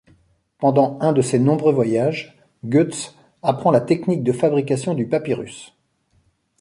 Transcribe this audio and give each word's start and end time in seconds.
Pendant 0.57 0.97
un 0.99 1.13
de 1.13 1.21
ses 1.21 1.37
nombreux 1.37 1.73
voyages, 1.73 2.35
Goetz 2.65 3.13
apprend 3.43 3.69
la 3.69 3.81
technique 3.81 4.23
de 4.23 4.31
fabrication 4.31 4.95
du 4.95 5.05
papyrus. 5.07 5.75